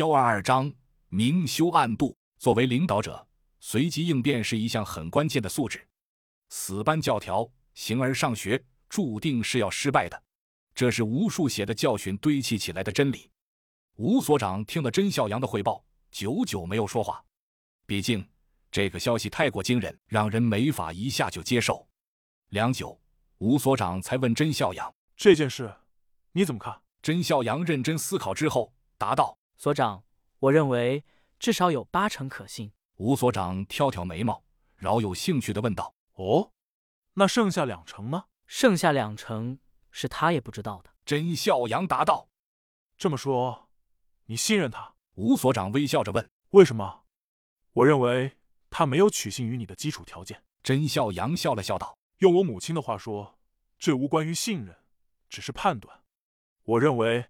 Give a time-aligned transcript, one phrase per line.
[0.00, 0.72] 幺二二章
[1.10, 2.16] 明修暗度。
[2.38, 3.28] 作为领导者，
[3.60, 5.86] 随机应变是一项很关键的素质。
[6.48, 10.22] 死搬教条，形而上学，注定是要失败的。
[10.74, 13.30] 这是无数血的教训堆砌起来的真理。
[13.96, 17.22] 吴所长听了甄孝阳的汇报，久久没有说话。
[17.84, 18.26] 毕竟
[18.70, 21.86] 这个消息太过惊人，让人没法一下就接受。
[22.48, 22.98] 良久，
[23.36, 25.70] 吴所长才问甄孝阳：“这件事
[26.32, 30.04] 你怎么看？”甄孝阳认真思考之后答道：“所长，
[30.38, 31.04] 我认为
[31.38, 34.42] 至少有八成可信。”吴所长挑挑眉毛，
[34.76, 36.50] 饶有兴趣的问道：“哦，
[37.12, 39.58] 那剩下两成呢？”“剩下两成
[39.90, 42.30] 是他也不知道的。”甄孝阳答道
[42.96, 43.68] ：“这么说，
[44.24, 47.04] 你信任他？”吴所长微笑着问：“为什么
[47.74, 48.38] ？”“我认为
[48.70, 53.38] 他没有取信于你的基础条件。”甄孝阳笑了笑道：“用我母亲的话说，
[53.78, 54.78] 这无关于信任，
[55.28, 56.02] 只是判断。”
[56.64, 57.26] 我认为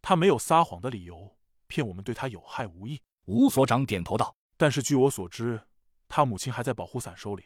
[0.00, 1.36] 他没有撒谎的理由，
[1.72, 3.00] 骗我们对他有害无益。
[3.24, 5.58] 吴所长点头道：“但是据我所知，
[6.06, 7.44] 他母亲还在保护伞手里，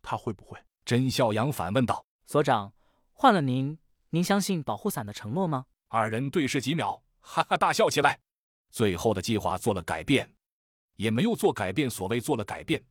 [0.00, 2.72] 他会不会？”甄孝阳反问道：“所长，
[3.12, 3.76] 换了您，
[4.10, 8.20] 您相信保护伞的承诺吗？”二人对视几秒，哈哈大笑起来。
[8.70, 10.32] 最后的计划做了改变，
[10.94, 11.90] 也没有做改变。
[11.90, 12.84] 所谓做了改变，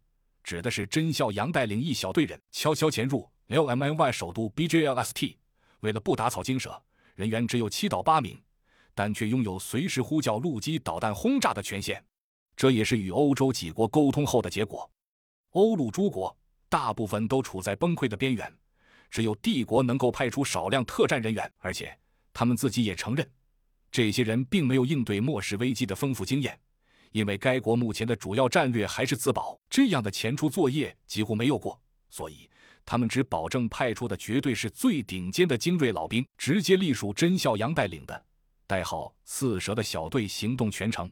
[0.44, 5.38] 指的是甄孝阳带领一小队人悄悄潜入 LMNY 首都 BJLST，
[5.80, 6.84] 为了不打草惊蛇。
[7.14, 8.44] 人员只有七到八名，
[8.96, 12.04] 但却拥有随时呼叫陆基导弹轰炸的权限。
[12.56, 14.90] 这也是与欧洲几国沟通后的结果。
[15.52, 16.36] 欧陆诸国
[16.70, 18.52] 大部分都处在崩溃的边缘，
[19.12, 21.96] 只有帝国能够派出少量特战人员，而且
[22.34, 23.30] 他们自己也承认，
[23.92, 26.58] 这些人并没有应对末世危机的丰富经验，
[27.12, 31.80] 因为该国目前的主要战略还是自保，这样的前出作业几乎没有过，
[32.10, 32.50] 所以。
[32.88, 38.26] 他们只保证派出的绝对是最顶尖的精锐老兵，直接隶属甄孝阳带领的
[38.68, 41.12] 代号“四蛇”的小队行动全程。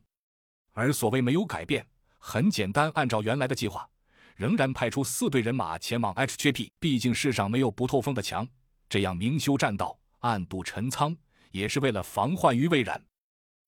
[0.72, 1.86] 而所谓没有改变，
[2.18, 3.88] 很简单，按照原来的计划，
[4.36, 6.70] 仍然派出四队人马前往 HJP。
[6.80, 8.48] 毕竟世上没有不透风的墙，
[8.89, 11.16] 这样明修栈道、暗度陈仓，
[11.52, 13.04] 也是为了防患于未然。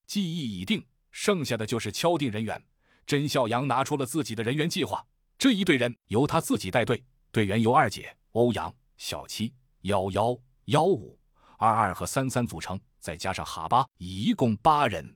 [0.08, 2.62] 计议已定，剩下的就是敲定人员。
[3.06, 5.06] 甄孝阳拿出了自己的人员计划，
[5.38, 7.04] 这一队人由他自己带队。
[7.32, 11.20] 队员由二姐、欧阳、小七、幺幺、幺五、
[11.58, 15.16] 二二和三三组成，再加上哈巴，一共八人。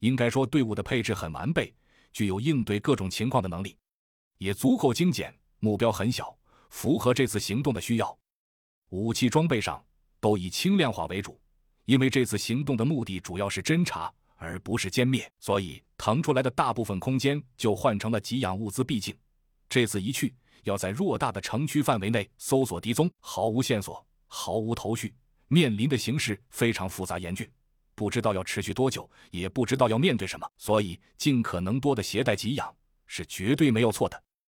[0.00, 1.74] 应该说，队伍的配置很完备，
[2.12, 3.76] 具有应对各种情况的能力，
[4.38, 5.34] 也足够精简。
[5.60, 6.36] 目标很小，
[6.70, 8.16] 符合这次行动的需要。
[8.90, 9.84] 武器装备上
[10.20, 11.40] 都以轻量化为主，
[11.84, 18.84] 因为这次行动的目的主要是侦察，而不是歼灭，所以腾出来的大部分空间就换成了给养物资。
[18.84, 19.16] 毕竟
[19.68, 20.34] 这次一去。
[20.64, 25.14] 要在偌大的城区范围内搜索敌踪，毫无线索，毫无头绪，
[25.48, 27.50] 面临的形势非常复杂严峻，
[27.94, 32.74] 不知道要持续多久，也不知道要面对什么，所以尽可能多的携带给养
[33.06, 34.22] 是绝对没有错的。